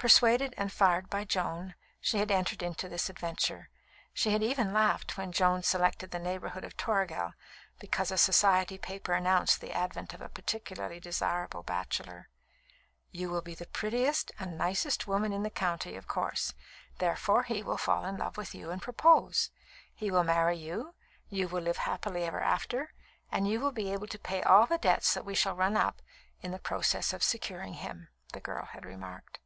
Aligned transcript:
Persuaded 0.00 0.54
and 0.56 0.72
fired 0.72 1.10
by 1.10 1.24
Joan, 1.24 1.74
she 2.00 2.16
had 2.16 2.30
entered 2.30 2.62
into 2.62 2.88
this 2.88 3.10
adventure. 3.10 3.68
She 4.14 4.30
had 4.30 4.42
even 4.42 4.72
laughed 4.72 5.18
when 5.18 5.30
Joan 5.30 5.62
selected 5.62 6.10
the 6.10 6.18
neighbourhood 6.18 6.64
of 6.64 6.74
Toragel 6.74 7.34
because 7.78 8.10
a 8.10 8.16
Society 8.16 8.78
paper 8.78 9.12
announced 9.12 9.60
the 9.60 9.72
advent 9.74 10.14
of 10.14 10.22
a 10.22 10.30
particularly 10.30 11.00
desirable 11.00 11.62
bachelor. 11.62 12.30
"You 13.10 13.28
will 13.28 13.42
be 13.42 13.54
the 13.54 13.66
prettiest 13.66 14.32
and 14.38 14.56
nicest 14.56 15.06
woman 15.06 15.34
in 15.34 15.42
the 15.42 15.50
county, 15.50 15.96
of 15.96 16.08
course; 16.08 16.54
therefore, 16.96 17.42
he 17.42 17.62
will 17.62 17.76
fall 17.76 18.06
in 18.06 18.16
love 18.16 18.38
with 18.38 18.54
you 18.54 18.70
and 18.70 18.80
propose. 18.80 19.50
He 19.94 20.10
will 20.10 20.24
marry 20.24 20.56
you; 20.56 20.94
you 21.28 21.46
will 21.46 21.60
live 21.60 21.76
happy 21.76 22.24
ever 22.24 22.40
after; 22.40 22.94
and 23.30 23.46
you 23.46 23.60
will 23.60 23.70
be 23.72 23.92
able 23.92 24.06
to 24.06 24.18
pay 24.18 24.42
all 24.42 24.64
the 24.64 24.78
debts 24.78 25.12
that 25.12 25.26
we 25.26 25.34
shall 25.34 25.52
have 25.52 25.58
run 25.58 25.76
up 25.76 26.00
in 26.40 26.52
the 26.52 26.58
process 26.58 27.12
of 27.12 27.22
securing 27.22 27.74
him," 27.74 28.08
the 28.32 28.40
girl 28.40 28.64
had 28.64 28.86
remarked. 28.86 29.36